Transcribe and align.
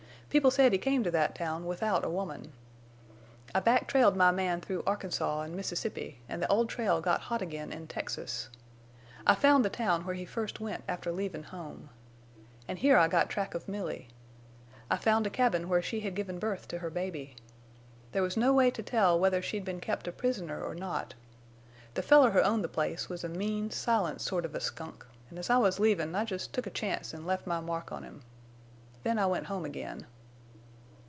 People 0.33 0.49
said 0.49 0.71
he 0.71 0.77
came 0.77 1.03
to 1.03 1.11
that 1.11 1.35
town 1.35 1.65
without 1.65 2.05
a 2.05 2.09
woman. 2.09 2.53
I 3.53 3.59
back 3.59 3.85
trailed 3.89 4.15
my 4.15 4.31
man 4.31 4.61
through 4.61 4.83
Arkansas 4.87 5.41
an' 5.41 5.57
Mississippi, 5.57 6.21
an' 6.29 6.39
the 6.39 6.47
old 6.49 6.69
trail 6.69 7.01
got 7.01 7.19
hot 7.19 7.41
again 7.41 7.73
in 7.73 7.85
Texas. 7.87 8.47
I 9.27 9.35
found 9.35 9.65
the 9.65 9.69
town 9.69 10.05
where 10.05 10.15
he 10.15 10.23
first 10.23 10.61
went 10.61 10.85
after 10.87 11.11
leavin' 11.11 11.43
home. 11.43 11.89
An' 12.65 12.77
here 12.77 12.95
I 12.97 13.09
got 13.09 13.29
track 13.29 13.53
of 13.53 13.67
Milly. 13.67 14.07
I 14.89 14.95
found 14.95 15.27
a 15.27 15.29
cabin 15.29 15.67
where 15.67 15.81
she 15.81 15.99
had 15.99 16.15
given 16.15 16.39
birth 16.39 16.65
to 16.69 16.77
her 16.79 16.89
baby. 16.89 17.35
There 18.13 18.23
was 18.23 18.37
no 18.37 18.53
way 18.53 18.71
to 18.71 18.81
tell 18.81 19.19
whether 19.19 19.41
she'd 19.41 19.65
been 19.65 19.81
kept 19.81 20.07
a 20.07 20.13
prisoner 20.13 20.63
or 20.63 20.73
not. 20.75 21.13
The 21.95 22.01
feller 22.01 22.31
who 22.31 22.39
owned 22.39 22.63
the 22.63 22.69
place 22.69 23.09
was 23.09 23.25
a 23.25 23.27
mean, 23.27 23.69
silent 23.69 24.21
sort 24.21 24.45
of 24.45 24.55
a 24.55 24.61
skunk, 24.61 25.05
an' 25.29 25.37
as 25.37 25.49
I 25.49 25.57
was 25.57 25.77
leavin' 25.77 26.15
I 26.15 26.23
jest 26.23 26.53
took 26.53 26.65
a 26.65 26.69
chance 26.69 27.13
an' 27.13 27.25
left 27.25 27.45
my 27.45 27.59
mark 27.59 27.91
on 27.91 28.03
him. 28.03 28.21
Then 29.03 29.19
I 29.19 29.25
went 29.25 29.47
home 29.47 29.65
again. 29.65 30.05